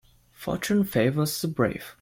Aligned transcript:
Fortune 0.31 0.83
favours 0.83 1.39
the 1.43 1.47
brave. 1.47 1.85